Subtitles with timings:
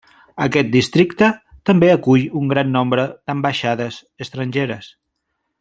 [0.45, 1.27] Aquest districte
[1.71, 4.91] també acull un gran nombre d'ambaixades estrangeres.